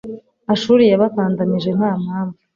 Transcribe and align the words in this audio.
ashuri 0.53 0.83
yabakandamije 0.91 1.69
nta 1.77 1.91
mpamvu 2.03 2.37